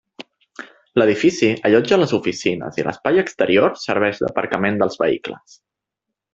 [1.01, 5.59] L'edifici allotja les oficines i l'espai exterior serveix d'aparcament dels vehicles.